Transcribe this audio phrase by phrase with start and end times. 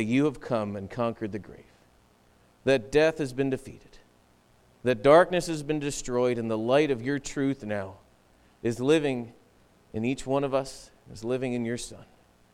[0.00, 1.60] that you have come and conquered the grave,
[2.64, 3.98] that death has been defeated,
[4.82, 7.96] that darkness has been destroyed, and the light of your truth now
[8.62, 9.34] is living
[9.92, 12.06] in each one of us, is living in your Son.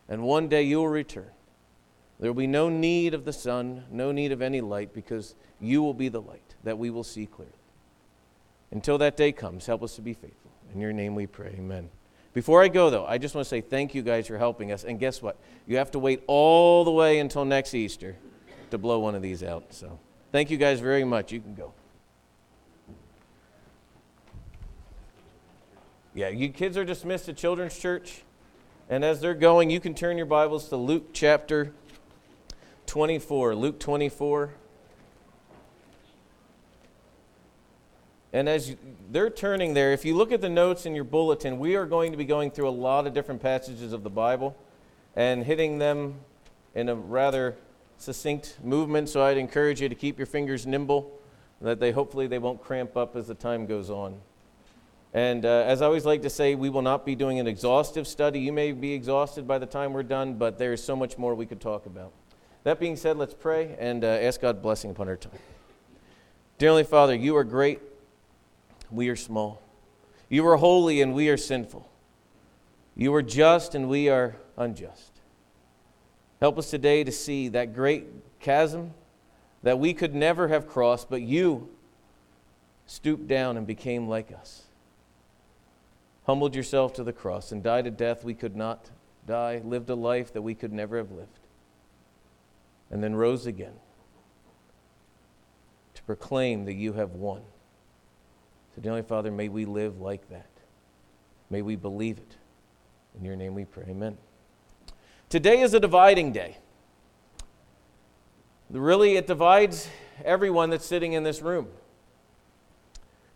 [0.08, 1.30] And one day you will return.
[2.18, 5.84] There will be no need of the sun, no need of any light, because you
[5.84, 7.52] will be the light that we will see clearly.
[8.72, 10.50] Until that day comes, help us to be faithful.
[10.74, 11.54] In your name we pray.
[11.56, 11.90] Amen.
[12.36, 14.84] Before I go, though, I just want to say thank you guys for helping us.
[14.84, 15.38] And guess what?
[15.66, 18.14] You have to wait all the way until next Easter
[18.70, 19.72] to blow one of these out.
[19.72, 19.98] So
[20.32, 21.32] thank you guys very much.
[21.32, 21.72] You can go.
[26.12, 28.20] Yeah, you kids are dismissed to Children's Church.
[28.90, 31.72] And as they're going, you can turn your Bibles to Luke chapter
[32.84, 33.54] 24.
[33.54, 34.50] Luke 24.
[38.36, 38.76] And as
[39.10, 42.12] they're turning there, if you look at the notes in your bulletin, we are going
[42.12, 44.54] to be going through a lot of different passages of the Bible
[45.14, 46.16] and hitting them
[46.74, 47.56] in a rather
[47.96, 49.08] succinct movement.
[49.08, 51.18] So I'd encourage you to keep your fingers nimble,
[51.62, 54.20] that they hopefully they won't cramp up as the time goes on.
[55.14, 58.06] And uh, as I always like to say, we will not be doing an exhaustive
[58.06, 58.40] study.
[58.40, 61.34] You may be exhausted by the time we're done, but there is so much more
[61.34, 62.12] we could talk about.
[62.64, 65.32] That being said, let's pray and uh, ask God blessing upon our time.
[66.58, 67.80] Dearly Father, you are great
[68.90, 69.62] we are small.
[70.28, 71.88] You are holy and we are sinful.
[72.94, 75.12] You are just and we are unjust.
[76.40, 78.06] Help us today to see that great
[78.40, 78.92] chasm
[79.62, 81.68] that we could never have crossed, but you
[82.86, 84.62] stooped down and became like us.
[86.26, 88.90] Humbled yourself to the cross and died a death we could not
[89.26, 91.38] die, lived a life that we could never have lived,
[92.90, 93.74] and then rose again
[95.94, 97.42] to proclaim that you have won.
[98.82, 100.50] So, Father, may we live like that.
[101.50, 102.36] May we believe it.
[103.18, 103.84] In your name we pray.
[103.88, 104.18] Amen.
[105.28, 106.58] Today is a dividing day.
[108.70, 109.88] Really, it divides
[110.24, 111.68] everyone that's sitting in this room.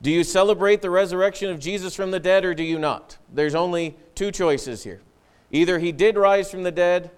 [0.03, 3.19] Do you celebrate the resurrection of Jesus from the dead or do you not?
[3.33, 5.01] There's only two choices here.
[5.53, 7.11] Either he did rise from the dead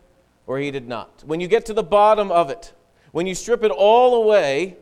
[0.46, 1.22] or he did not.
[1.26, 2.72] When you get to the bottom of it,
[3.12, 4.76] when you strip it all away,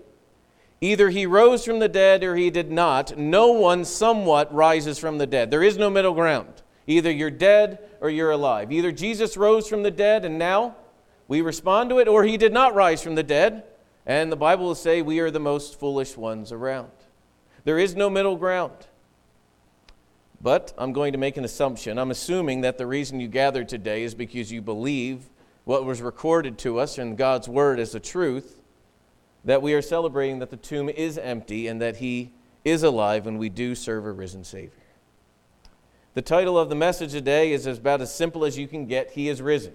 [0.80, 3.18] Either he rose from the dead or he did not.
[3.18, 5.50] No one somewhat rises from the dead.
[5.50, 6.62] There is no middle ground.
[6.86, 8.72] Either you're dead or you're alive.
[8.72, 10.74] Either Jesus rose from the dead and now
[11.28, 13.62] we respond to it, or he did not rise from the dead.
[14.04, 16.90] And the Bible will say we are the most foolish ones around.
[17.62, 18.72] There is no middle ground.
[20.40, 21.98] But I'm going to make an assumption.
[21.98, 25.28] I'm assuming that the reason you gathered today is because you believe
[25.64, 28.59] what was recorded to us in God's Word as the truth
[29.44, 32.32] that we are celebrating that the tomb is empty and that he
[32.64, 34.72] is alive and we do serve a risen Savior.
[36.12, 39.28] The title of the message today is about as simple as you can get He
[39.28, 39.74] is risen.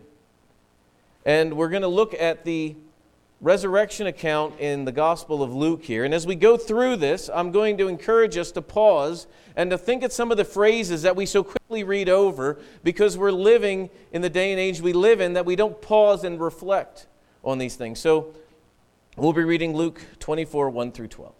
[1.25, 2.75] And we're going to look at the
[3.39, 6.03] resurrection account in the Gospel of Luke here.
[6.03, 9.77] And as we go through this, I'm going to encourage us to pause and to
[9.77, 13.89] think at some of the phrases that we so quickly read over because we're living
[14.11, 17.07] in the day and age we live in that we don't pause and reflect
[17.45, 17.99] on these things.
[17.99, 18.33] So
[19.17, 21.33] We'll be reading Luke 24, 1 through 12.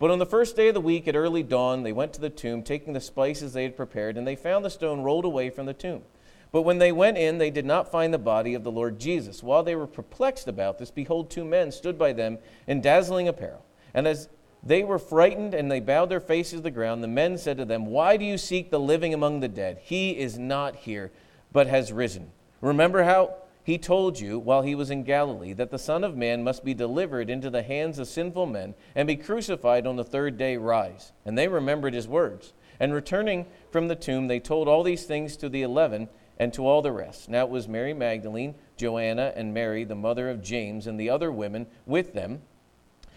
[0.00, 2.28] But on the first day of the week at early dawn, they went to the
[2.28, 5.66] tomb, taking the spices they had prepared, and they found the stone rolled away from
[5.66, 6.02] the tomb.
[6.50, 9.44] But when they went in, they did not find the body of the Lord Jesus.
[9.44, 13.64] While they were perplexed about this, behold, two men stood by them in dazzling apparel.
[13.94, 14.28] And as
[14.64, 17.64] they were frightened and they bowed their faces to the ground, the men said to
[17.64, 19.78] them, Why do you seek the living among the dead?
[19.82, 21.12] He is not here,
[21.52, 22.32] but has risen.
[22.60, 26.44] Remember how he told you while he was in Galilee that the Son of Man
[26.44, 30.36] must be delivered into the hands of sinful men and be crucified on the third
[30.36, 31.12] day rise.
[31.24, 32.52] And they remembered his words.
[32.78, 36.66] And returning from the tomb, they told all these things to the eleven and to
[36.66, 37.30] all the rest.
[37.30, 41.32] Now it was Mary Magdalene, Joanna, and Mary, the mother of James, and the other
[41.32, 42.42] women with them,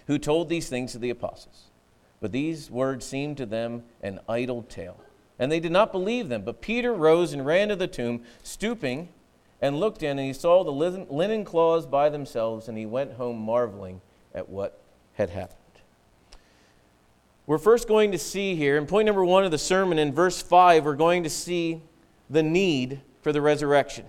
[0.06, 1.72] who told these things to the apostles.
[2.22, 5.03] But these words seemed to them an idle tale.
[5.38, 6.44] And they did not believe them.
[6.44, 9.09] But Peter rose and ran to the tomb, stooping
[9.62, 13.37] and looked in, and he saw the linen cloths by themselves, and he went home
[13.37, 14.02] marveling
[14.34, 14.79] at what
[15.14, 15.58] had happened.
[17.47, 20.41] We're first going to see here, in point number one of the sermon, in verse
[20.41, 21.81] 5, we're going to see
[22.29, 24.05] the need for the resurrection.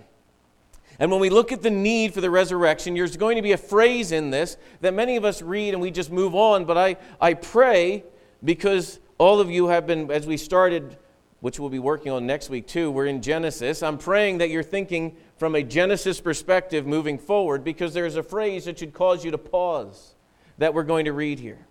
[0.99, 3.57] And when we look at the need for the resurrection, there's going to be a
[3.57, 6.65] phrase in this that many of us read and we just move on.
[6.65, 8.03] But I, I pray
[8.43, 10.97] because all of you have been, as we started,
[11.41, 13.81] which we'll be working on next week too, we're in Genesis.
[13.81, 18.65] I'm praying that you're thinking from a Genesis perspective moving forward because there's a phrase
[18.65, 20.15] that should cause you to pause
[20.57, 21.65] that we're going to read here.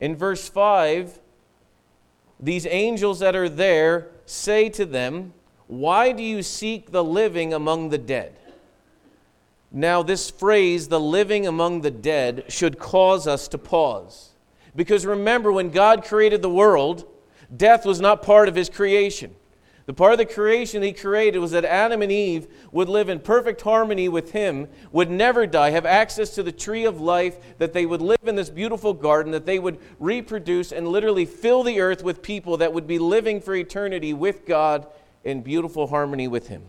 [0.00, 1.18] In verse 5,
[2.38, 5.32] these angels that are there say to them,
[5.66, 8.36] Why do you seek the living among the dead?
[9.70, 14.30] Now, this phrase, the living among the dead, should cause us to pause.
[14.74, 17.06] Because remember, when God created the world,
[17.54, 19.34] death was not part of his creation.
[19.88, 23.20] The part of the creation he created was that Adam and Eve would live in
[23.20, 27.72] perfect harmony with him, would never die, have access to the tree of life, that
[27.72, 31.80] they would live in this beautiful garden, that they would reproduce and literally fill the
[31.80, 34.86] earth with people that would be living for eternity with God
[35.24, 36.64] in beautiful harmony with him.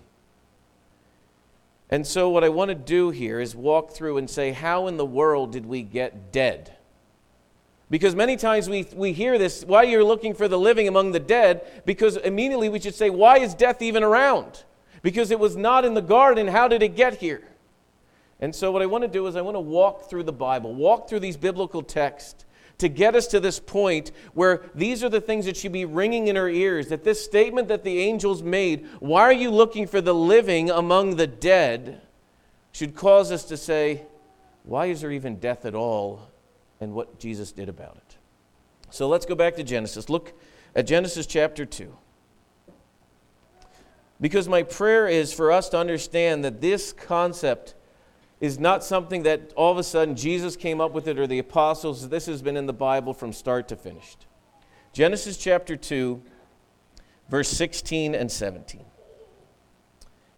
[1.90, 4.96] And so, what I want to do here is walk through and say, how in
[4.96, 6.74] the world did we get dead?
[7.90, 11.20] Because many times we, we hear this, why you're looking for the living among the
[11.20, 14.64] dead, because immediately we should say, why is death even around?
[15.02, 16.48] Because it was not in the garden.
[16.48, 17.42] How did it get here?
[18.40, 20.74] And so, what I want to do is, I want to walk through the Bible,
[20.74, 22.46] walk through these biblical texts
[22.78, 26.28] to get us to this point where these are the things that should be ringing
[26.28, 26.88] in our ears.
[26.88, 31.18] That this statement that the angels made, why are you looking for the living among
[31.18, 32.02] the dead,
[32.72, 34.04] should cause us to say,
[34.64, 36.29] why is there even death at all?
[36.80, 38.18] And what Jesus did about it.
[38.90, 40.10] So let's go back to Genesis.
[40.10, 40.34] Look
[40.76, 41.96] at Genesis chapter 2.
[44.22, 47.76] Because my prayer is for us to understand that this concept
[48.42, 51.40] is not something that all of a sudden Jesus came up with it or the
[51.40, 52.10] apostles.
[52.10, 54.18] This has been in the Bible from start to finish.
[54.92, 56.22] Genesis chapter 2,
[57.30, 58.86] verse 16 and 17.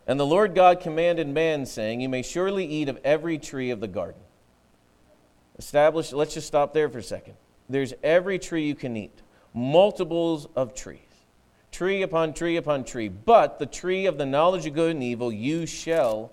[0.08, 3.80] And the Lord God commanded man, saying, You may surely eat of every tree of
[3.80, 4.22] the garden
[5.62, 7.36] established, let's just stop there for a second.
[7.70, 9.22] There's every tree you can eat,
[9.54, 11.00] multiples of trees,
[11.72, 13.08] tree upon tree upon tree.
[13.10, 16.32] But the tree of the knowledge of good and evil you shall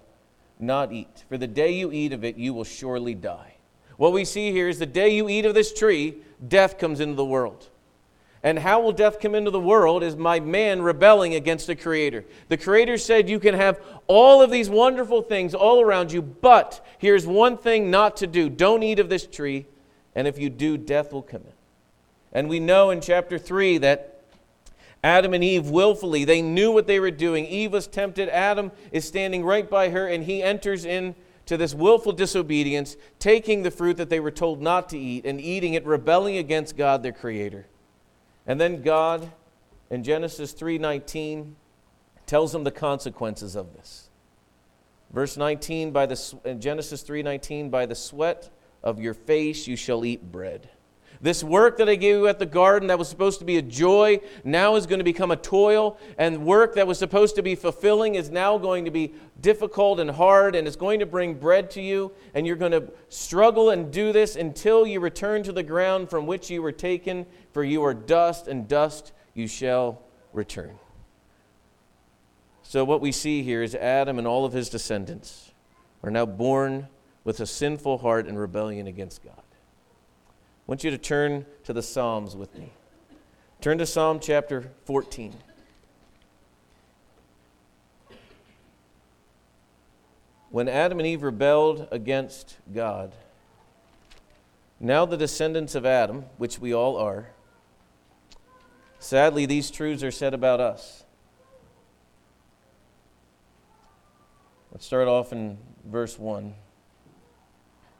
[0.58, 1.24] not eat.
[1.28, 3.56] For the day you eat of it, you will surely die.
[3.98, 6.16] What we see here is the day you eat of this tree,
[6.46, 7.68] death comes into the world.
[8.42, 12.24] And how will death come into the world is my man rebelling against the Creator.
[12.48, 16.84] The Creator said, You can have all of these wonderful things all around you, but
[16.98, 19.66] here's one thing not to do don't eat of this tree,
[20.14, 21.52] and if you do, death will come in.
[22.32, 24.22] And we know in chapter 3 that
[25.02, 27.46] Adam and Eve willfully, they knew what they were doing.
[27.46, 28.28] Eve was tempted.
[28.28, 33.70] Adam is standing right by her, and he enters into this willful disobedience, taking the
[33.70, 37.12] fruit that they were told not to eat and eating it, rebelling against God, their
[37.12, 37.66] Creator.
[38.48, 39.30] And then God
[39.90, 41.54] in Genesis 3:19
[42.26, 44.08] tells them the consequences of this.
[45.10, 48.50] Verse 19 by the in Genesis 3:19 by the sweat
[48.82, 50.70] of your face you shall eat bread.
[51.20, 53.62] This work that I gave you at the garden that was supposed to be a
[53.62, 57.56] joy now is going to become a toil, and work that was supposed to be
[57.56, 61.70] fulfilling is now going to be difficult and hard, and it's going to bring bread
[61.72, 65.62] to you, and you're going to struggle and do this until you return to the
[65.62, 70.78] ground from which you were taken, for you are dust, and dust you shall return.
[72.62, 75.52] So, what we see here is Adam and all of his descendants
[76.02, 76.88] are now born
[77.24, 79.42] with a sinful heart and rebellion against God.
[80.68, 82.74] I want you to turn to the Psalms with me.
[83.62, 85.34] Turn to Psalm chapter 14.
[90.50, 93.14] When Adam and Eve rebelled against God,
[94.78, 97.30] now the descendants of Adam, which we all are,
[98.98, 101.04] sadly, these truths are said about us.
[104.70, 105.56] Let's start off in
[105.86, 106.52] verse 1.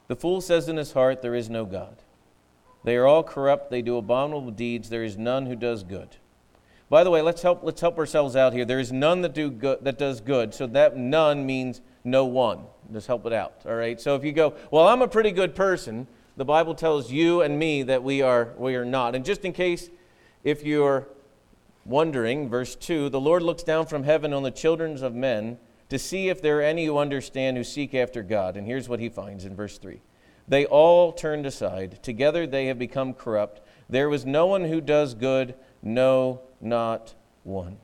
[0.07, 2.03] The fool says in his heart, There is no God.
[2.83, 3.69] They are all corrupt.
[3.69, 4.89] They do abominable deeds.
[4.89, 6.17] There is none who does good.
[6.89, 8.65] By the way, let's help, let's help ourselves out here.
[8.65, 10.53] There is none that, do good, that does good.
[10.53, 12.61] So that none means no one.
[12.91, 13.61] Just help it out.
[13.65, 13.99] All right?
[14.01, 17.59] So if you go, well, I'm a pretty good person, the Bible tells you and
[17.59, 19.13] me that we are, we are not.
[19.13, 19.89] And just in case,
[20.43, 21.07] if you're
[21.85, 25.57] wondering, verse 2 the Lord looks down from heaven on the children of men
[25.89, 28.55] to see if there are any who understand, who seek after God.
[28.57, 29.99] And here's what he finds in verse 3
[30.49, 32.03] they all turned aside.
[32.03, 33.61] Together they have become corrupt.
[33.87, 37.13] There was no one who does good, no, not
[37.43, 37.77] one.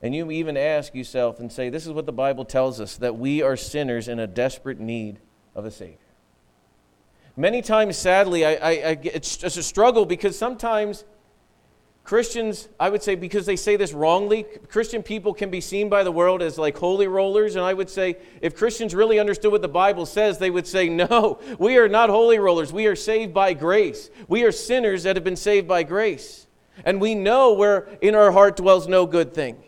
[0.00, 3.16] And you even ask yourself and say, This is what the Bible tells us that
[3.16, 5.18] we are sinners in a desperate need
[5.54, 5.96] of a Savior.
[7.36, 11.04] Many times, sadly, I, I, I, it's just a struggle because sometimes
[12.08, 16.04] Christians, I would say, because they say this wrongly, Christian people can be seen by
[16.04, 17.54] the world as like holy rollers.
[17.54, 20.88] And I would say, if Christians really understood what the Bible says, they would say,
[20.88, 22.72] no, we are not holy rollers.
[22.72, 24.08] We are saved by grace.
[24.26, 26.46] We are sinners that have been saved by grace.
[26.82, 29.62] And we know where in our heart dwells no good thing.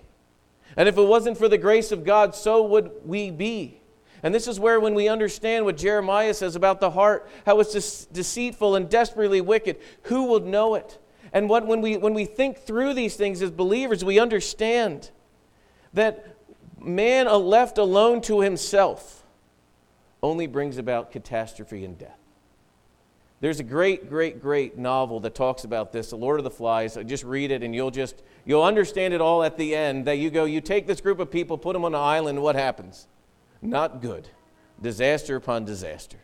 [0.79, 3.83] And if it wasn't for the grace of God, so would we be.
[4.23, 8.07] And this is where, when we understand what Jeremiah says about the heart, how it's
[8.07, 10.99] deceitful and desperately wicked, who will know it?
[11.33, 15.11] And what, when, we, when we think through these things as believers, we understand
[15.93, 16.37] that
[16.79, 19.25] man left alone to himself
[20.23, 22.19] only brings about catastrophe and death.
[23.41, 26.99] There's a great, great, great novel that talks about this, The Lord of the Flies.
[26.99, 30.05] I Just read it and you'll just you'll understand it all at the end.
[30.05, 32.55] That you go, you take this group of people, put them on an island, what
[32.55, 33.09] happens?
[33.63, 34.29] Not good.
[34.83, 36.19] Disaster upon disaster.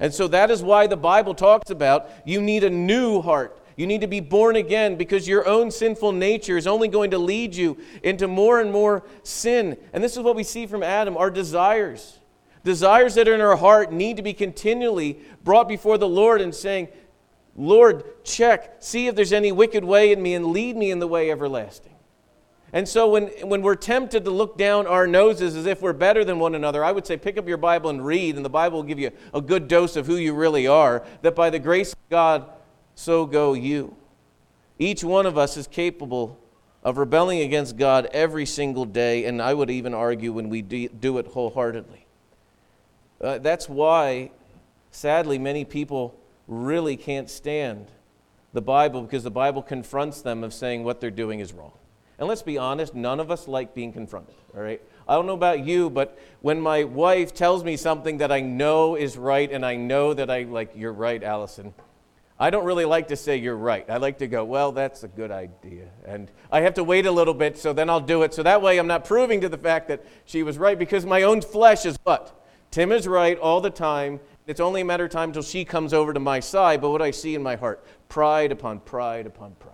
[0.00, 3.58] And so that is why the Bible talks about you need a new heart.
[3.76, 7.18] You need to be born again because your own sinful nature is only going to
[7.18, 9.76] lead you into more and more sin.
[9.92, 12.18] And this is what we see from Adam our desires.
[12.62, 16.54] Desires that are in our heart need to be continually brought before the Lord and
[16.54, 16.88] saying,
[17.56, 21.06] Lord, check, see if there's any wicked way in me and lead me in the
[21.06, 21.92] way everlasting.
[22.72, 26.24] And so when, when we're tempted to look down our noses as if we're better
[26.24, 28.78] than one another, I would say pick up your Bible and read, and the Bible
[28.78, 31.92] will give you a good dose of who you really are, that by the grace
[31.92, 32.50] of God,
[32.94, 33.96] so go you.
[34.78, 36.38] Each one of us is capable
[36.82, 41.18] of rebelling against God every single day, and I would even argue when we do
[41.18, 42.06] it wholeheartedly.
[43.20, 44.30] Uh, that's why,
[44.90, 46.14] sadly, many people
[46.46, 47.86] really can't stand
[48.52, 51.72] the Bible because the Bible confronts them of saying what they're doing is wrong.
[52.18, 54.80] And let's be honest, none of us like being confronted, all right?
[55.08, 58.94] I don't know about you, but when my wife tells me something that I know
[58.94, 61.74] is right and I know that I like, you're right, Allison,
[62.38, 63.88] I don't really like to say you're right.
[63.88, 65.88] I like to go, well, that's a good idea.
[66.04, 68.34] And I have to wait a little bit, so then I'll do it.
[68.34, 71.22] So that way I'm not proving to the fact that she was right because my
[71.22, 72.44] own flesh is what?
[72.72, 74.18] Tim is right all the time.
[74.48, 76.80] It's only a matter of time until she comes over to my side.
[76.80, 79.72] But what I see in my heart pride upon pride upon pride.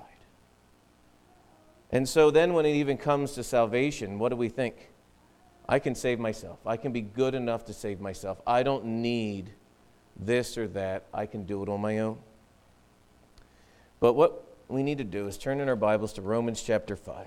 [1.90, 4.90] And so then, when it even comes to salvation, what do we think?
[5.69, 6.59] I can save myself.
[6.67, 8.40] I can be good enough to save myself.
[8.47, 9.50] I don't need
[10.17, 11.07] this or that.
[11.14, 12.19] I can do it on my own.
[14.00, 17.26] But what we need to do is turn in our Bibles to Romans chapter 5.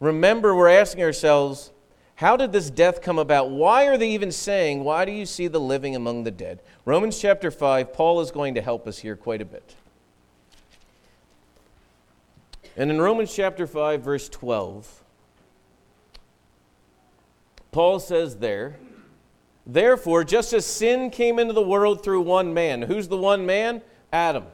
[0.00, 1.72] Remember, we're asking ourselves,
[2.14, 3.50] how did this death come about?
[3.50, 6.60] Why are they even saying, Why do you see the living among the dead?
[6.84, 9.74] Romans chapter 5, Paul is going to help us here quite a bit.
[12.76, 15.02] And in Romans chapter 5, verse 12,
[17.72, 18.78] Paul says there,
[19.66, 23.82] Therefore, just as sin came into the world through one man, who's the one man?
[24.12, 24.44] Adam.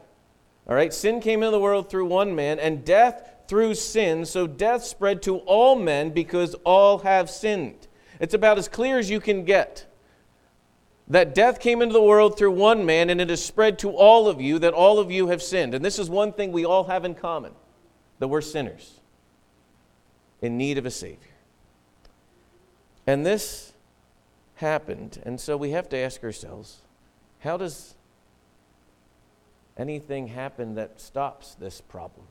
[0.68, 4.46] All right, sin came into the world through one man, and death through sin, so
[4.46, 7.86] death spread to all men because all have sinned.
[8.18, 9.86] It's about as clear as you can get.
[11.08, 14.26] That death came into the world through one man, and it has spread to all
[14.26, 15.74] of you that all of you have sinned.
[15.74, 17.52] And this is one thing we all have in common
[18.18, 19.00] that we're sinners
[20.40, 21.18] in need of a Savior.
[23.06, 23.74] And this
[24.56, 26.78] happened, and so we have to ask ourselves
[27.40, 27.96] how does
[29.76, 32.26] anything happen that stops this problem?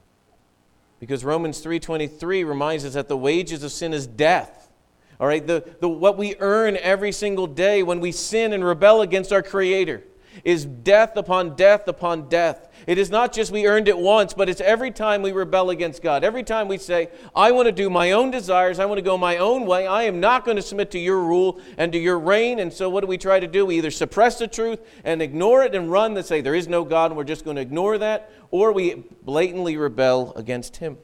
[1.00, 4.72] Because Romans 3:23 reminds us that the wages of sin is death.
[5.20, 9.02] All right, the, the, what we earn every single day when we sin and rebel
[9.02, 10.04] against our Creator
[10.44, 12.70] is death upon death upon death.
[12.86, 16.02] It is not just we earned it once, but it's every time we rebel against
[16.02, 16.24] God.
[16.24, 19.18] Every time we say, I want to do my own desires, I want to go
[19.18, 22.20] my own way, I am not going to submit to your rule and to your
[22.20, 22.60] reign.
[22.60, 23.66] And so what do we try to do?
[23.66, 26.84] We either suppress the truth and ignore it and run and say, There is no
[26.84, 30.98] God and we're just going to ignore that, or we blatantly rebel against Him.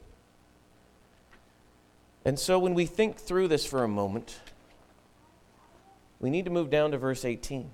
[2.24, 4.40] And so when we think through this for a moment,
[6.18, 7.70] we need to move down to verse 18.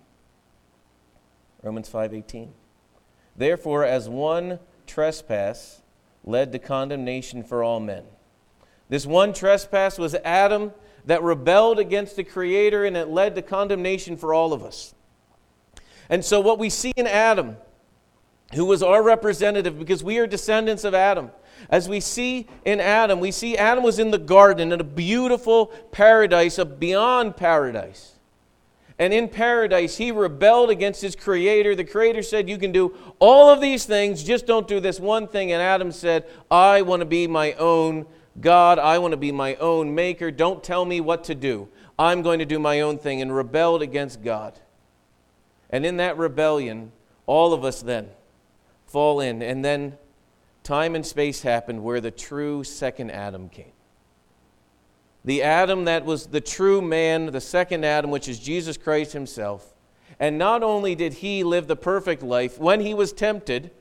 [1.62, 2.52] Romans 5:18.
[3.36, 5.82] Therefore, as one trespass
[6.24, 8.04] led to condemnation for all men.
[8.88, 10.72] This one trespass was Adam
[11.06, 14.94] that rebelled against the Creator, and it led to condemnation for all of us.
[16.08, 17.56] And so, what we see in Adam,
[18.54, 21.30] who was our representative, because we are descendants of Adam,
[21.70, 25.66] as we see in Adam, we see Adam was in the garden in a beautiful
[25.90, 28.15] paradise, a beyond paradise.
[28.98, 31.74] And in paradise, he rebelled against his creator.
[31.74, 35.28] The creator said, You can do all of these things, just don't do this one
[35.28, 35.52] thing.
[35.52, 38.06] And Adam said, I want to be my own
[38.40, 38.78] God.
[38.78, 40.30] I want to be my own maker.
[40.30, 41.68] Don't tell me what to do.
[41.98, 43.20] I'm going to do my own thing.
[43.20, 44.58] And rebelled against God.
[45.68, 46.92] And in that rebellion,
[47.26, 48.08] all of us then
[48.86, 49.42] fall in.
[49.42, 49.98] And then
[50.62, 53.72] time and space happened where the true second Adam came
[55.26, 59.74] the Adam that was the true man, the second Adam, which is Jesus Christ himself.
[60.20, 63.72] And not only did he live the perfect life when he was tempted,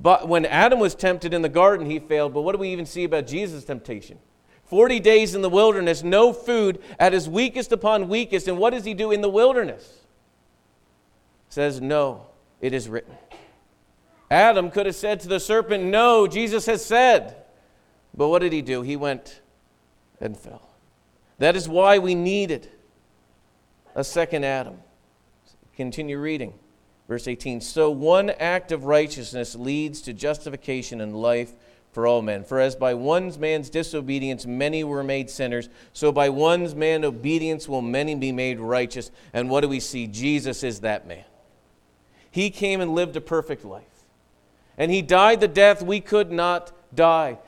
[0.00, 2.32] but when Adam was tempted in the garden, he failed.
[2.32, 4.18] But what do we even see about Jesus' temptation?
[4.64, 8.46] 40 days in the wilderness, no food, at his weakest upon weakest.
[8.46, 10.00] And what does he do in the wilderness?
[11.48, 12.28] Says, No,
[12.60, 13.14] it is written.
[14.30, 17.36] Adam could have said to the serpent, No, Jesus has said.
[18.14, 18.82] But what did he do?
[18.82, 19.40] He went
[20.20, 20.71] and fell.
[21.42, 22.70] That is why we needed
[23.96, 24.78] a second Adam.
[25.74, 26.54] Continue reading.
[27.08, 31.52] Verse 18 So one act of righteousness leads to justification and life
[31.90, 32.44] for all men.
[32.44, 37.68] For as by one man's disobedience many were made sinners, so by one man's obedience
[37.68, 39.10] will many be made righteous.
[39.32, 40.06] And what do we see?
[40.06, 41.24] Jesus is that man.
[42.30, 44.04] He came and lived a perfect life.
[44.78, 47.38] And he died the death we could not die.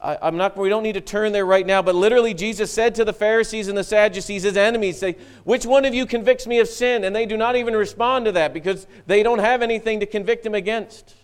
[0.00, 2.94] I, am not, we don't need to turn there right now, but literally Jesus said
[2.96, 6.58] to the Pharisees and the Sadducees, his enemies, say, Which one of you convicts me
[6.58, 7.02] of sin?
[7.04, 10.44] And they do not even respond to that because they don't have anything to convict
[10.44, 11.14] him against.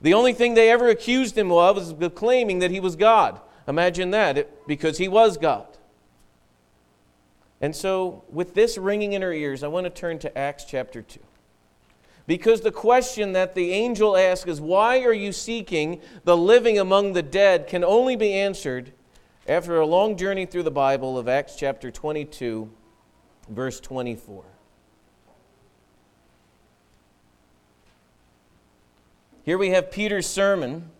[0.00, 3.40] The only thing they ever accused him of was claiming that he was God.
[3.68, 5.66] Imagine that, it, because he was God.
[7.60, 11.02] And so, with this ringing in our ears, I want to turn to Acts chapter
[11.02, 11.20] 2.
[12.26, 17.12] Because the question that the angel asks is, Why are you seeking the living among
[17.12, 17.66] the dead?
[17.66, 18.92] can only be answered
[19.48, 22.70] after a long journey through the Bible of Acts chapter 22,
[23.48, 24.44] verse 24.
[29.42, 30.90] Here we have Peter's sermon.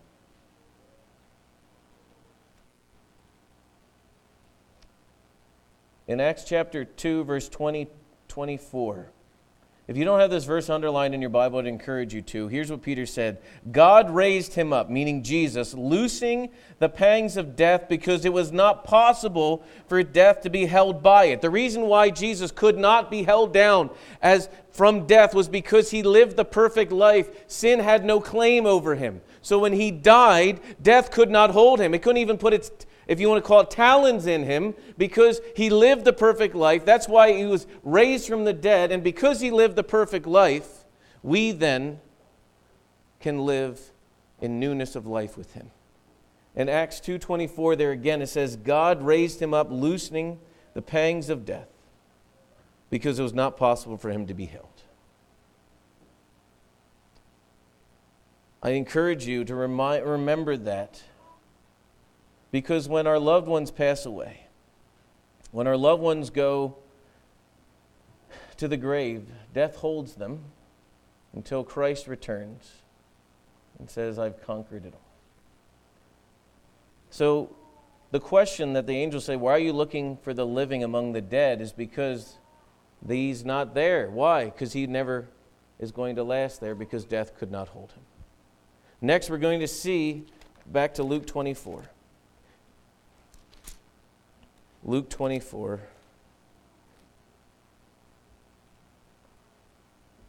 [6.07, 7.87] In Acts chapter 2, verse 20,
[8.27, 9.11] 24.
[9.87, 12.47] If you don't have this verse underlined in your Bible, I'd encourage you to.
[12.47, 13.39] Here's what Peter said
[13.71, 18.83] God raised him up, meaning Jesus, loosing the pangs of death because it was not
[18.83, 21.41] possible for death to be held by it.
[21.41, 23.89] The reason why Jesus could not be held down
[24.21, 27.29] as from death was because he lived the perfect life.
[27.47, 29.21] Sin had no claim over him.
[29.41, 31.95] So when he died, death could not hold him.
[31.95, 32.71] It couldn't even put its
[33.11, 36.85] if you want to call it talons in him, because he lived the perfect life.
[36.85, 38.89] That's why he was raised from the dead.
[38.89, 40.85] And because he lived the perfect life,
[41.21, 41.99] we then
[43.19, 43.91] can live
[44.39, 45.71] in newness of life with him.
[46.55, 50.39] In Acts 2:24 there again it says God raised him up loosening
[50.73, 51.67] the pangs of death
[52.89, 54.83] because it was not possible for him to be held.
[58.63, 61.03] I encourage you to remember that
[62.51, 64.47] because when our loved ones pass away,
[65.51, 66.77] when our loved ones go
[68.57, 70.43] to the grave, death holds them
[71.33, 72.71] until Christ returns
[73.79, 75.01] and says, I've conquered it all.
[77.09, 77.55] So,
[78.11, 81.21] the question that the angels say, Why are you looking for the living among the
[81.21, 81.61] dead?
[81.61, 82.37] is because
[83.07, 84.09] he's not there.
[84.09, 84.45] Why?
[84.45, 85.27] Because he never
[85.79, 88.03] is going to last there because death could not hold him.
[89.01, 90.25] Next, we're going to see
[90.67, 91.89] back to Luke 24.
[94.83, 95.81] Luke 24.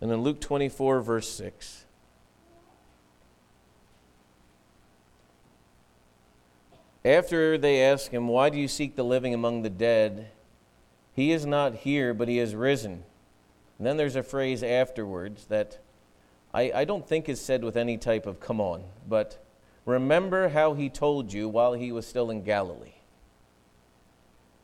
[0.00, 1.84] And in Luke 24, verse 6.
[7.04, 10.30] After they ask him, Why do you seek the living among the dead?
[11.14, 13.04] He is not here, but he has risen.
[13.78, 15.78] And then there's a phrase afterwards that
[16.54, 19.44] I, I don't think is said with any type of come on, but
[19.84, 23.01] remember how he told you while he was still in Galilee.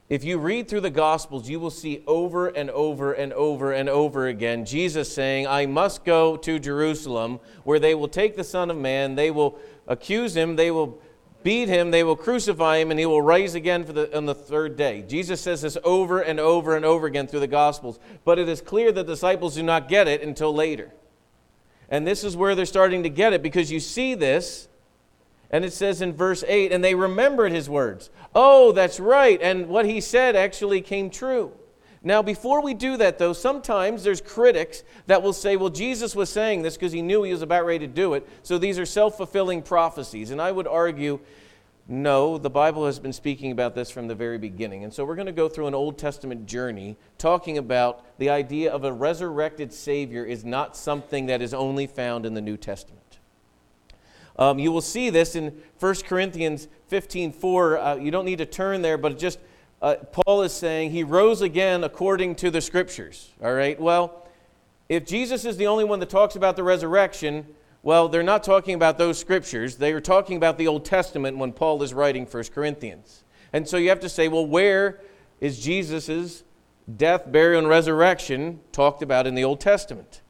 [0.09, 3.90] If you read through the Gospels, you will see over and over and over and
[3.90, 8.71] over again Jesus saying, I must go to Jerusalem, where they will take the Son
[8.71, 10.99] of Man, they will accuse him, they will
[11.42, 14.77] beat him, they will crucify him, and he will rise again the, on the third
[14.79, 15.05] day.
[15.07, 18.62] Jesus says this over and over and over again through the Gospels, but it is
[18.62, 20.90] clear that disciples do not get it until later.
[21.90, 24.68] And this is where they're starting to get it because you see this
[25.51, 28.11] and it says in verse 8, and they remembered his words.
[28.35, 29.41] Oh, that's right.
[29.41, 31.53] And what he said actually came true.
[32.03, 36.31] Now, before we do that, though, sometimes there's critics that will say, well, Jesus was
[36.31, 38.29] saying this because he knew he was about ready to do it.
[38.43, 40.31] So these are self fulfilling prophecies.
[40.31, 41.19] And I would argue,
[41.89, 44.85] no, the Bible has been speaking about this from the very beginning.
[44.85, 48.71] And so we're going to go through an Old Testament journey talking about the idea
[48.73, 53.08] of a resurrected Savior is not something that is only found in the New Testament.
[54.38, 57.79] Um, you will see this in 1 Corinthians 15 4.
[57.79, 59.38] Uh, you don't need to turn there, but just
[59.83, 63.33] uh, Paul is saying he rose again according to the scriptures.
[63.42, 63.79] All right?
[63.81, 64.27] Well,
[64.88, 67.46] if Jesus is the only one that talks about the resurrection,
[67.83, 69.77] well, they're not talking about those scriptures.
[69.77, 73.24] They are talking about the Old Testament when Paul is writing 1 Corinthians.
[73.53, 75.01] And so you have to say, well, where
[75.40, 76.42] is Jesus'
[76.96, 80.22] death, burial, and resurrection talked about in the Old Testament?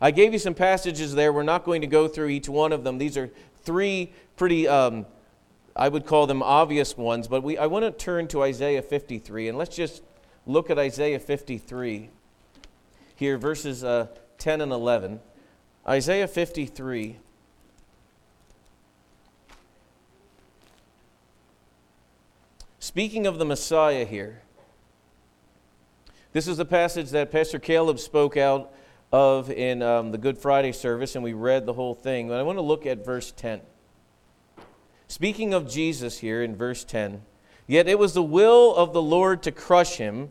[0.00, 1.32] I gave you some passages there.
[1.32, 2.98] We're not going to go through each one of them.
[2.98, 3.30] These are
[3.66, 5.04] three pretty, um,
[5.74, 9.48] I would call them obvious ones, but we, I want to turn to Isaiah 53,
[9.48, 10.02] and let's just
[10.46, 12.08] look at Isaiah 53
[13.16, 14.06] here, verses uh,
[14.38, 15.20] 10 and 11.
[15.86, 17.18] Isaiah 53.
[22.78, 24.42] Speaking of the Messiah here,
[26.32, 28.72] this is the passage that Pastor Caleb spoke out
[29.12, 32.28] of in um, the Good Friday service, and we read the whole thing.
[32.28, 33.60] But I want to look at verse 10.
[35.08, 37.22] Speaking of Jesus here in verse 10,
[37.66, 40.30] yet it was the will of the Lord to crush him.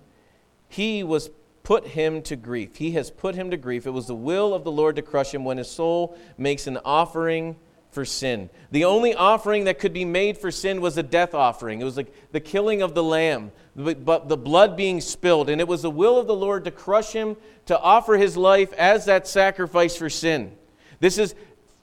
[0.68, 1.30] He was
[1.64, 2.76] put him to grief.
[2.76, 3.88] He has put him to grief.
[3.88, 6.78] It was the will of the Lord to crush him when his soul makes an
[6.86, 7.56] offering
[7.96, 8.52] for sin.
[8.70, 11.82] The only offering that could be made for sin was a death offering.
[11.82, 15.50] It was like the killing of the lamb, but the blood being spilled.
[15.50, 18.72] And it was the will of the Lord to crush him, to offer his life
[18.74, 20.56] as that sacrifice for sin.
[21.00, 21.34] This is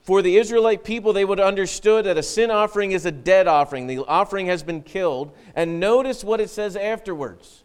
[0.03, 3.47] for the Israelite people, they would have understood that a sin offering is a dead
[3.47, 3.87] offering.
[3.87, 5.33] The offering has been killed.
[5.55, 7.65] And notice what it says afterwards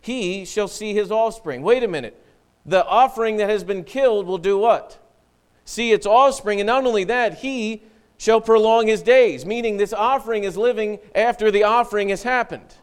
[0.00, 1.62] He shall see his offspring.
[1.62, 2.20] Wait a minute.
[2.64, 4.98] The offering that has been killed will do what?
[5.66, 6.60] See its offspring.
[6.60, 7.82] And not only that, he
[8.16, 12.74] shall prolong his days, meaning this offering is living after the offering has happened.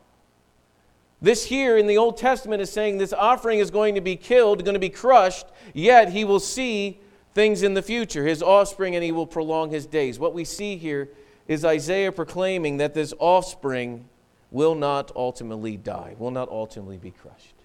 [1.19, 4.63] This here in the Old Testament is saying this offering is going to be killed,
[4.63, 6.99] going to be crushed, yet he will see
[7.33, 10.19] things in the future, his offspring, and he will prolong his days.
[10.19, 11.09] What we see here
[11.47, 14.05] is Isaiah proclaiming that this offspring
[14.51, 17.55] will not ultimately die, will not ultimately be crushed.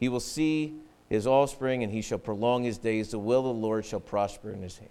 [0.00, 0.74] He will see
[1.08, 3.10] his offspring, and he shall prolong his days.
[3.10, 4.90] The will of the Lord shall prosper in his hand.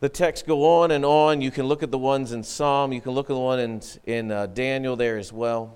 [0.00, 1.40] The texts go on and on.
[1.40, 3.82] You can look at the ones in Psalm, you can look at the one in,
[4.04, 5.74] in uh, Daniel there as well.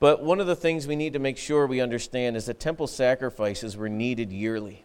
[0.00, 2.86] But one of the things we need to make sure we understand is that temple
[2.86, 4.84] sacrifices were needed yearly.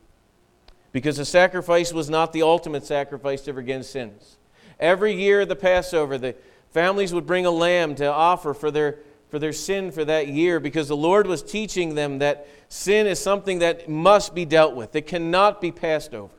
[0.91, 4.37] Because the sacrifice was not the ultimate sacrifice to forgive sins.
[4.79, 6.35] Every year of the Passover, the
[6.71, 8.97] families would bring a lamb to offer for their
[9.33, 13.19] for their sin for that year because the Lord was teaching them that sin is
[13.19, 16.35] something that must be dealt with, it cannot be passed over.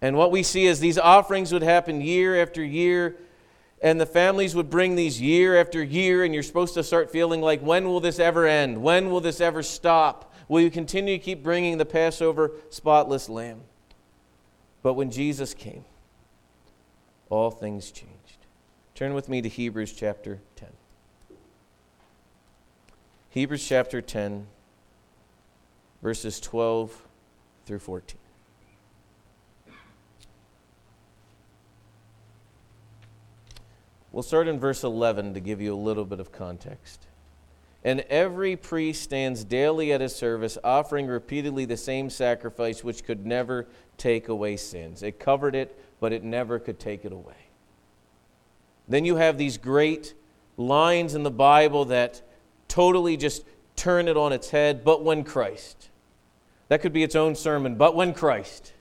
[0.00, 3.16] And what we see is these offerings would happen year after year,
[3.82, 7.42] and the families would bring these year after year, and you're supposed to start feeling
[7.42, 8.82] like, when will this ever end?
[8.82, 10.32] When will this ever stop?
[10.48, 13.60] Will you continue to keep bringing the Passover spotless lamb?
[14.82, 15.84] But when Jesus came,
[17.28, 18.38] all things changed.
[18.94, 20.70] Turn with me to Hebrews chapter 10.
[23.34, 24.46] Hebrews chapter 10,
[26.00, 27.02] verses 12
[27.66, 28.16] through 14.
[34.12, 37.08] We'll start in verse 11 to give you a little bit of context.
[37.82, 43.26] And every priest stands daily at his service, offering repeatedly the same sacrifice which could
[43.26, 43.66] never
[43.98, 45.02] take away sins.
[45.02, 47.48] It covered it, but it never could take it away.
[48.86, 50.14] Then you have these great
[50.56, 52.22] lines in the Bible that
[52.68, 53.44] totally just
[53.76, 54.84] turn it on its head.
[54.84, 55.88] But when Christ,
[56.68, 58.72] that could be its own sermon, but when Christ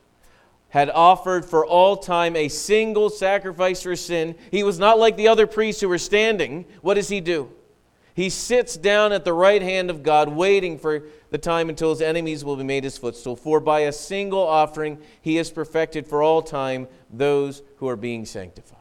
[0.70, 5.28] had offered for all time a single sacrifice for sin, he was not like the
[5.28, 6.66] other priests who were standing.
[6.82, 7.52] What does he do?
[8.16, 12.02] He sits down at the right hand of God, waiting for the time until his
[12.02, 13.36] enemies will be made his footstool.
[13.36, 18.26] For by a single offering he has perfected for all time those who are being
[18.26, 18.78] sanctified.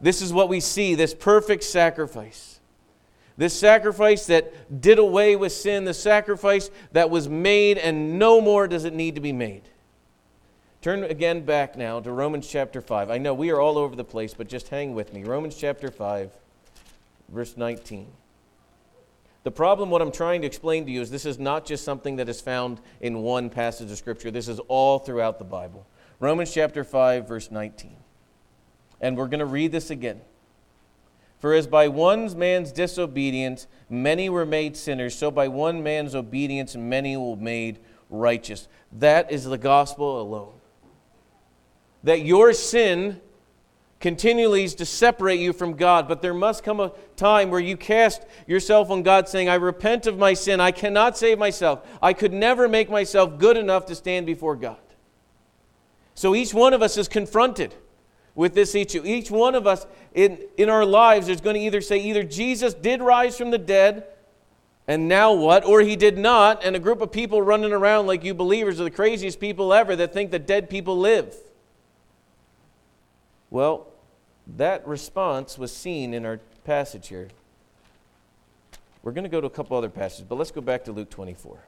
[0.00, 2.51] This is what we see this perfect sacrifice.
[3.36, 8.68] This sacrifice that did away with sin, the sacrifice that was made, and no more
[8.68, 9.62] does it need to be made.
[10.82, 13.10] Turn again back now to Romans chapter 5.
[13.10, 15.24] I know we are all over the place, but just hang with me.
[15.24, 16.30] Romans chapter 5,
[17.28, 18.08] verse 19.
[19.44, 22.16] The problem, what I'm trying to explain to you, is this is not just something
[22.16, 24.30] that is found in one passage of Scripture.
[24.30, 25.86] This is all throughout the Bible.
[26.20, 27.96] Romans chapter 5, verse 19.
[29.00, 30.20] And we're going to read this again.
[31.42, 36.76] For as by one man's disobedience many were made sinners, so by one man's obedience
[36.76, 38.68] many were made righteous.
[38.92, 40.52] That is the gospel alone.
[42.04, 43.20] That your sin
[43.98, 47.76] continually is to separate you from God, but there must come a time where you
[47.76, 50.60] cast yourself on God, saying, I repent of my sin.
[50.60, 51.84] I cannot save myself.
[52.00, 54.78] I could never make myself good enough to stand before God.
[56.14, 57.74] So each one of us is confronted
[58.34, 59.02] with this issue.
[59.04, 62.74] Each one of us in, in our lives is going to either say either Jesus
[62.74, 64.06] did rise from the dead,
[64.88, 65.64] and now what?
[65.64, 68.84] Or he did not, and a group of people running around like you believers are
[68.84, 71.36] the craziest people ever that think that dead people live.
[73.50, 73.88] Well,
[74.56, 77.28] that response was seen in our passage here.
[79.02, 81.10] We're going to go to a couple other passages, but let's go back to Luke
[81.10, 81.58] 24.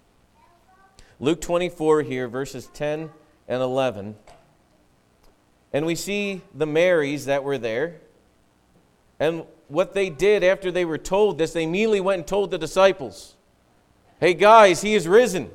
[1.21, 3.11] Luke 24 here, verses 10
[3.49, 4.17] and 11.
[5.75, 7.97] And we see the Marys that were there.
[9.19, 12.59] And what they did after they were told this, they immediately went and told the
[12.59, 13.35] disciples,
[14.21, 15.51] Hey guys, he is risen.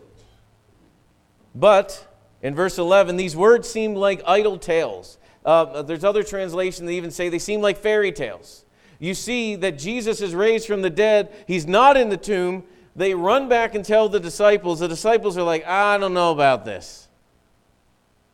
[1.56, 2.06] But
[2.42, 5.18] in verse 11, these words seem like idle tales.
[5.46, 8.66] Uh, there's other translations that even say they seem like fairy tales.
[9.00, 12.66] You see that Jesus is raised from the dead, he's not in the tomb.
[12.94, 14.80] They run back and tell the disciples.
[14.80, 17.08] The disciples are like, I don't know about this.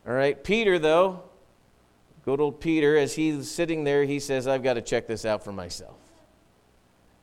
[0.04, 1.22] All right, Peter, though,
[2.26, 5.44] good old Peter, as he's sitting there, he says, I've got to check this out
[5.44, 5.94] for myself.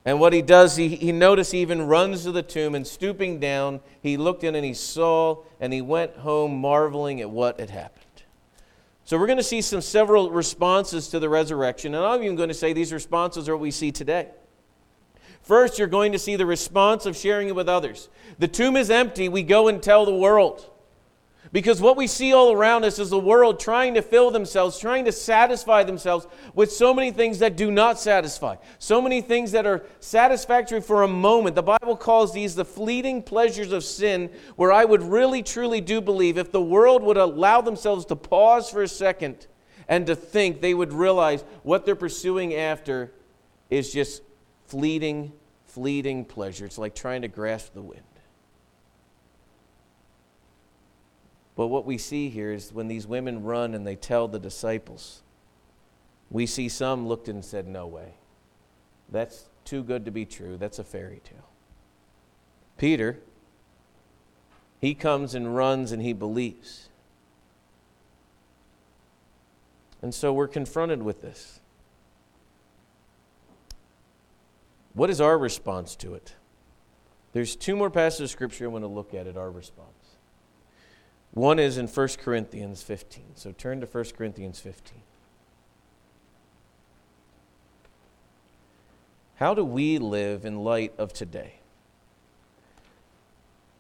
[0.06, 3.42] And what he does, he, he noticed he even runs to the tomb and stooping
[3.42, 7.70] down, he looked in and he saw, and he went home marveling at what had
[7.70, 8.00] happened.
[9.04, 12.48] So we're going to see some several responses to the resurrection, and I'm even going
[12.48, 14.30] to say these responses are what we see today.
[15.42, 18.08] First, you're going to see the response of sharing it with others.
[18.40, 20.70] The tomb is empty, we go and tell the world.
[21.54, 25.06] Because what we see all around us is the world trying to fill themselves, trying
[25.06, 29.68] to satisfy themselves with so many things that do not satisfy, so many things that
[29.68, 31.56] are satisfactory for a moment.
[31.56, 36.02] The Bible calls these the fleeting pleasures of sin, where I would really, truly do
[36.02, 39.46] believe if the world would allow themselves to pause for a second
[39.88, 43.14] and to think, they would realize what they're pursuing after
[43.70, 44.24] is just
[44.66, 45.34] fleeting,
[45.66, 46.66] fleeting pleasure.
[46.66, 48.02] It's like trying to grasp the wind.
[51.56, 55.22] But what we see here is when these women run and they tell the disciples,
[56.32, 58.16] we see some looked and said, No way.
[59.10, 60.58] That's too good to be true.
[60.58, 61.50] That's a fairy tale.
[62.78, 63.20] Peter,
[64.82, 66.90] he comes and runs and he believes.
[70.02, 71.62] And so we're confronted with this.
[74.94, 76.36] What is our response to it?
[77.32, 80.03] There's two more passages of scripture I want to look at at our response.
[81.34, 83.24] One is in 1 Corinthians 15.
[83.36, 85.00] So turn to 1 Corinthians 15.
[89.36, 91.56] How do we live in light of today?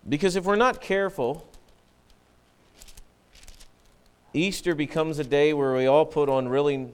[0.08, 1.48] Because if we're not careful,
[4.34, 6.90] Easter becomes a day where we all put on really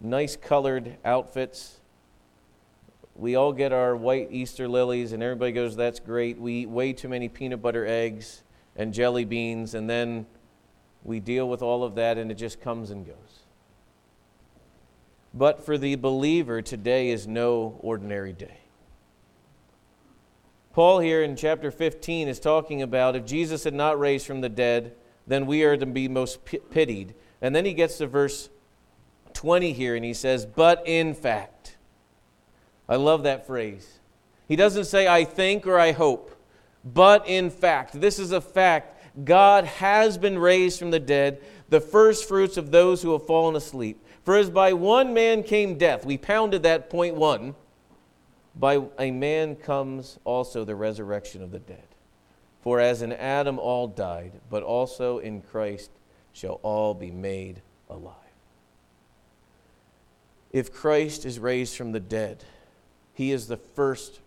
[0.00, 1.80] nice colored outfits.
[3.14, 6.38] We all get our white Easter lilies, and everybody goes, That's great.
[6.38, 8.42] We eat way too many peanut butter eggs
[8.78, 10.24] and jelly beans, and then
[11.04, 13.14] we deal with all of that and it just comes and goes.
[15.34, 18.58] But for the believer, today is no ordinary day.
[20.72, 24.48] Paul, here in chapter 15, is talking about if Jesus had not raised from the
[24.48, 24.94] dead,
[25.26, 27.14] then we are to be most pitied.
[27.42, 28.48] And then he gets to verse
[29.34, 31.76] 20 here and he says, But in fact,
[32.88, 33.98] I love that phrase.
[34.46, 36.34] He doesn't say, I think or I hope.
[36.84, 41.80] But in fact, this is a fact God has been raised from the dead, the
[41.80, 44.04] first fruits of those who have fallen asleep.
[44.24, 47.54] For as by one man came death, we pounded that point one,
[48.54, 51.86] by a man comes also the resurrection of the dead.
[52.60, 55.90] For as in Adam all died, but also in Christ
[56.32, 58.14] shall all be made alive.
[60.52, 62.44] If Christ is raised from the dead,
[63.14, 64.20] he is the first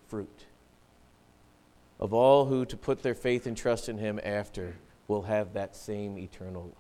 [2.01, 4.75] of all who to put their faith and trust in him after
[5.07, 6.73] will have that same eternal life.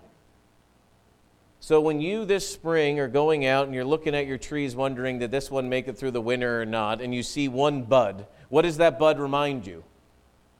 [1.59, 5.19] So when you this spring are going out and you're looking at your trees wondering
[5.19, 8.25] did this one make it through the winter or not and you see one bud,
[8.49, 9.83] what does that bud remind you?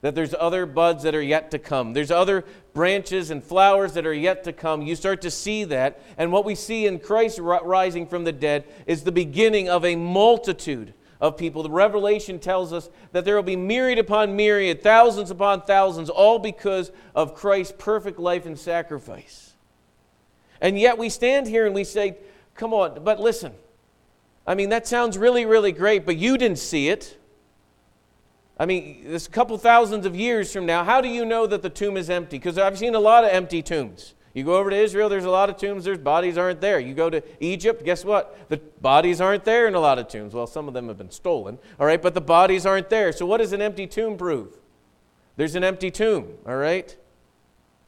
[0.02, 1.94] That there's other buds that are yet to come.
[1.94, 4.84] There's other branches and flowers that are yet to come.
[4.84, 6.02] You start to see that.
[6.18, 9.96] And what we see in Christ rising from the dead is the beginning of a
[9.96, 11.64] multitude of people.
[11.64, 16.40] The Revelation tells us that there will be myriad upon myriad, thousands upon thousands, all
[16.40, 19.54] because of Christ's perfect life and sacrifice.
[20.60, 22.18] And yet we stand here and we say,
[22.56, 23.54] come on, but listen.
[24.46, 27.18] I mean, that sounds really, really great, but you didn't see it.
[28.58, 31.70] I mean, this couple thousands of years from now, how do you know that the
[31.70, 32.38] tomb is empty?
[32.38, 34.16] Because I've seen a lot of empty tombs.
[34.34, 36.80] You go over to Israel, there's a lot of tombs, there's bodies aren't there.
[36.80, 38.38] You go to Egypt, guess what?
[38.50, 40.34] The bodies aren't there in a lot of tombs.
[40.34, 43.12] Well, some of them have been stolen, all right, but the bodies aren't there.
[43.12, 44.58] So, what does an empty tomb prove?
[45.36, 46.96] There's an empty tomb, all right?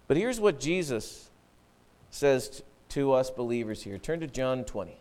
[0.08, 1.29] But here's what Jesus
[2.10, 3.97] says to us believers here.
[3.97, 4.97] Turn to John 20.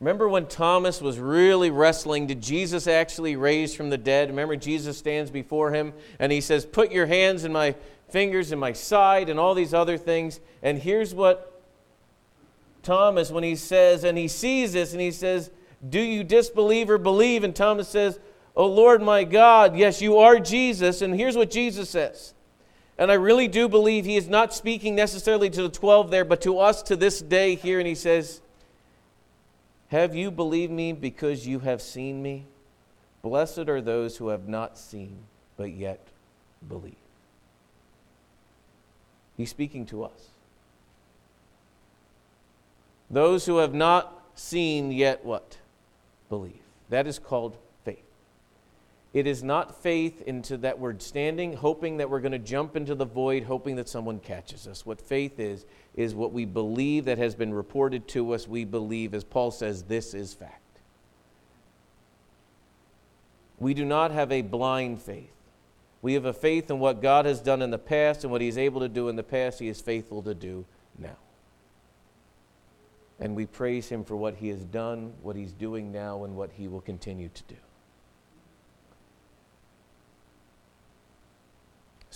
[0.00, 2.26] Remember when Thomas was really wrestling?
[2.26, 4.28] Did Jesus actually raise from the dead?
[4.28, 7.74] Remember, Jesus stands before him and he says, Put your hands in my
[8.08, 10.40] fingers in my side and all these other things.
[10.62, 11.62] And here's what
[12.82, 15.50] Thomas, when he says, and he sees this and he says,
[15.88, 17.42] Do you disbelieve or believe?
[17.42, 18.20] And Thomas says,
[18.54, 21.02] Oh Lord my God, yes, you are Jesus.
[21.02, 22.34] And here's what Jesus says.
[22.98, 26.40] And I really do believe he is not speaking necessarily to the 12 there, but
[26.42, 27.78] to us to this day here.
[27.78, 28.40] And he says,
[29.88, 32.46] have you believed me because you have seen me?
[33.22, 35.18] Blessed are those who have not seen,
[35.56, 36.08] but yet
[36.66, 36.94] believe.
[39.36, 40.30] He's speaking to us.
[43.10, 45.58] Those who have not seen, yet what?
[46.28, 46.62] Believe.
[46.88, 47.56] That is called
[49.16, 52.94] it is not faith into that we're standing, hoping that we're going to jump into
[52.94, 54.84] the void, hoping that someone catches us.
[54.84, 58.46] What faith is, is what we believe that has been reported to us.
[58.46, 60.60] We believe, as Paul says, this is fact.
[63.58, 65.32] We do not have a blind faith.
[66.02, 68.58] We have a faith in what God has done in the past and what He's
[68.58, 70.66] able to do in the past, He is faithful to do
[70.98, 71.16] now.
[73.18, 76.50] And we praise Him for what He has done, what He's doing now, and what
[76.52, 77.56] He will continue to do.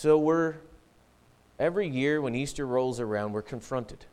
[0.01, 0.55] So we're,
[1.59, 4.07] every year when Easter rolls around, we're confronted.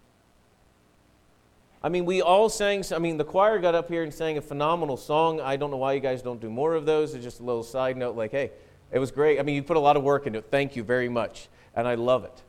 [1.82, 4.42] I mean, we all sang, I mean, the choir got up here and sang a
[4.42, 5.40] phenomenal song.
[5.40, 7.14] I don't know why you guys don't do more of those.
[7.16, 8.52] It's just a little side note like, hey,
[8.92, 9.40] it was great.
[9.40, 10.48] I mean, you put a lot of work into it.
[10.52, 11.48] Thank you very much.
[11.74, 12.44] And I love it.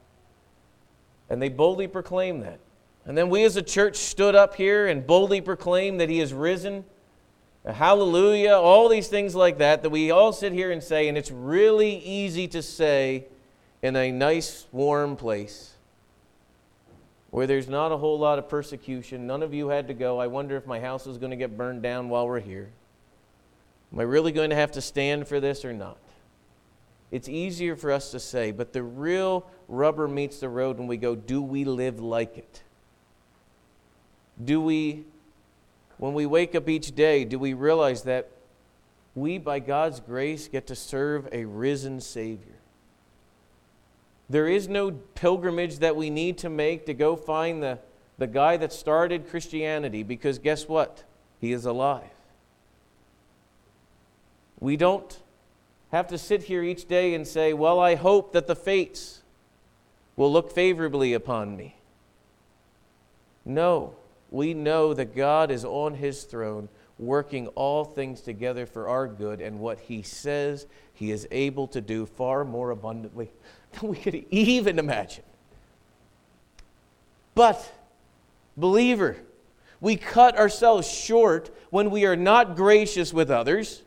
[1.31, 2.59] And they boldly proclaim that.
[3.05, 6.35] And then we as a church stood up here and boldly proclaimed that he has
[6.35, 6.85] risen.
[7.66, 11.30] Hallelujah, all these things like that, that we all sit here and say, and it's
[11.30, 13.26] really easy to say
[13.82, 15.74] in a nice, warm place
[17.30, 19.26] where there's not a whole lot of persecution.
[19.26, 20.18] None of you had to go.
[20.18, 22.70] I wonder if my house is going to get burned down while we're here.
[23.92, 25.98] Am I really going to have to stand for this or not?
[27.10, 30.96] It's easier for us to say, but the real rubber meets the road when we
[30.96, 32.62] go, do we live like it?
[34.42, 35.04] Do we,
[35.98, 38.30] when we wake up each day, do we realize that
[39.14, 42.54] we, by God's grace, get to serve a risen Savior?
[44.30, 47.78] There is no pilgrimage that we need to make to go find the,
[48.18, 51.04] the guy that started Christianity because guess what?
[51.40, 52.11] He is alive.
[54.61, 55.18] We don't
[55.90, 59.22] have to sit here each day and say, Well, I hope that the fates
[60.16, 61.76] will look favorably upon me.
[63.44, 63.94] No,
[64.30, 69.40] we know that God is on his throne, working all things together for our good,
[69.40, 73.30] and what he says he is able to do far more abundantly
[73.72, 75.24] than we could even imagine.
[77.34, 77.72] But,
[78.56, 79.16] believer,
[79.80, 83.82] we cut ourselves short when we are not gracious with others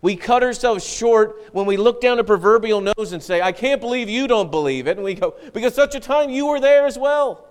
[0.00, 3.80] we cut ourselves short when we look down a proverbial nose and say, I can't
[3.80, 4.96] believe you don't believe it.
[4.96, 7.47] And we go, because such a time you were there as well.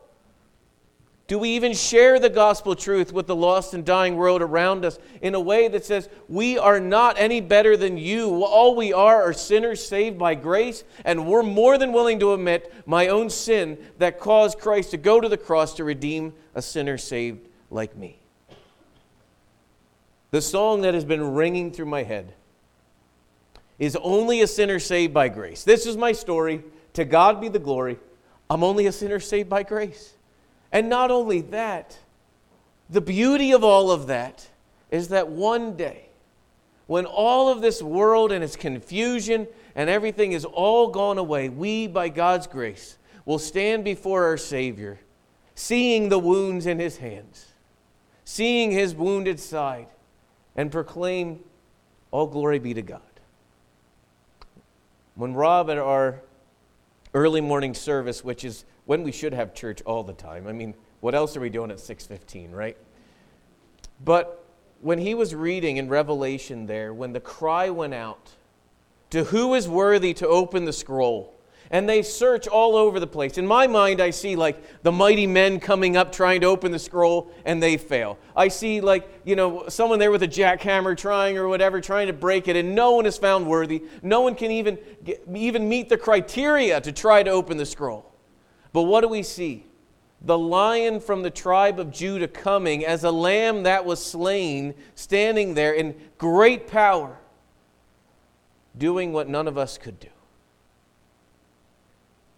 [1.27, 4.97] Do we even share the gospel truth with the lost and dying world around us
[5.21, 8.45] in a way that says, we are not any better than you?
[8.45, 12.73] All we are are sinners saved by grace, and we're more than willing to admit
[12.85, 16.97] my own sin that caused Christ to go to the cross to redeem a sinner
[16.97, 18.19] saved like me.
[20.31, 22.33] The song that has been ringing through my head
[23.79, 25.65] is only a sinner saved by grace.
[25.65, 26.63] This is my story.
[26.93, 27.99] To God be the glory.
[28.49, 30.13] I'm only a sinner saved by grace.
[30.71, 31.97] And not only that,
[32.89, 34.47] the beauty of all of that
[34.91, 36.09] is that one day,
[36.87, 41.87] when all of this world and its confusion and everything is all gone away, we,
[41.87, 44.99] by God's grace, will stand before our Savior,
[45.53, 47.47] seeing the wounds in His hands,
[48.23, 49.87] seeing His wounded side,
[50.55, 51.41] and proclaim,
[52.11, 53.01] All glory be to God.
[55.15, 56.21] When Rob at our
[57.13, 60.47] early morning service, which is when we should have church all the time.
[60.47, 62.77] I mean, what else are we doing at 6:15, right?
[64.03, 64.43] But
[64.81, 68.31] when he was reading in Revelation there, when the cry went out,
[69.11, 71.33] to who is worthy to open the scroll?
[71.69, 73.37] and they search all over the place.
[73.37, 76.79] In my mind, I see like the mighty men coming up trying to open the
[76.79, 78.17] scroll and they fail.
[78.35, 82.13] I see like, you know, someone there with a jackhammer trying or whatever, trying to
[82.13, 83.83] break it, and no one is found worthy.
[84.01, 84.77] No one can even,
[85.35, 88.13] even meet the criteria to try to open the scroll.
[88.77, 89.65] But what do we see?
[90.21, 95.55] The lion from the tribe of Judah coming as a lamb that was slain, standing
[95.55, 97.17] there in great power,
[98.77, 100.09] doing what none of us could do.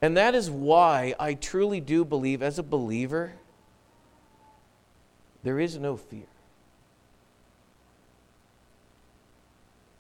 [0.01, 3.33] And that is why I truly do believe, as a believer,
[5.43, 6.29] there is no fear.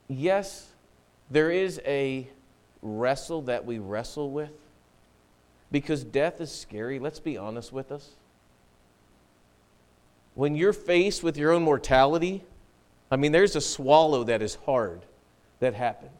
[0.07, 0.69] Yes,
[1.29, 2.29] there is a
[2.81, 4.51] wrestle that we wrestle with
[5.71, 6.99] because death is scary.
[6.99, 8.09] Let's be honest with us.
[10.35, 12.43] When you're faced with your own mortality,
[13.11, 15.01] I mean, there's a swallow that is hard
[15.59, 16.11] that happens.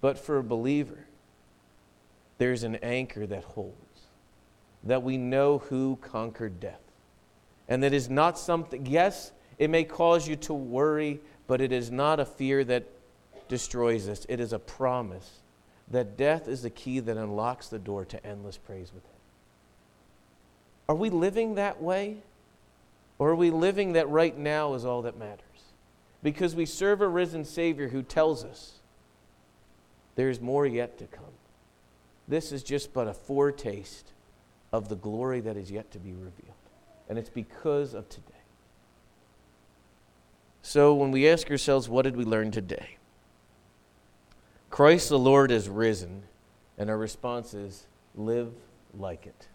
[0.00, 1.06] But for a believer,
[2.38, 3.74] there's an anchor that holds,
[4.84, 6.80] that we know who conquered death.
[7.68, 11.90] And that is not something, yes, it may cause you to worry, but it is
[11.90, 12.84] not a fear that
[13.48, 14.26] destroys us.
[14.28, 15.40] It is a promise
[15.90, 19.12] that death is the key that unlocks the door to endless praise with Him.
[20.88, 22.18] Are we living that way?
[23.18, 25.40] Or are we living that right now is all that matters?
[26.22, 28.80] Because we serve a risen Savior who tells us
[30.16, 31.24] there's more yet to come.
[32.28, 34.12] This is just but a foretaste
[34.72, 36.54] of the glory that is yet to be revealed.
[37.08, 38.32] And it's because of today.
[40.62, 42.96] So when we ask ourselves, what did we learn today?
[44.76, 46.24] Christ the Lord is risen,
[46.76, 48.52] and our response is, live
[48.92, 49.48] like it.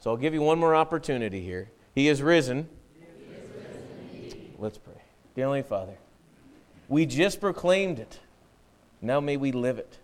[0.00, 1.70] So I'll give you one more opportunity here.
[1.94, 2.68] He is risen.
[2.92, 5.00] He is risen Let's pray.
[5.36, 5.92] Dear Heavenly Father,
[6.88, 8.18] we just proclaimed it.
[9.00, 9.98] Now may we live it.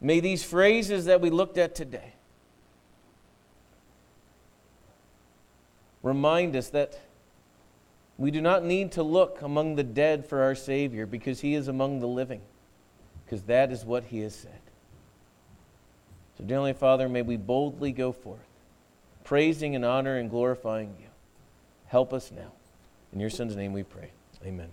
[0.00, 2.14] May these phrases that we looked at today
[6.02, 6.98] remind us that
[8.22, 11.66] we do not need to look among the dead for our Savior because He is
[11.66, 12.40] among the living,
[13.24, 14.60] because that is what He has said.
[16.38, 18.38] So, dear Heavenly Father, may we boldly go forth,
[19.24, 21.08] praising and honoring and glorifying you.
[21.86, 22.52] Help us now.
[23.12, 24.10] In your Son's name we pray.
[24.46, 24.68] Amen.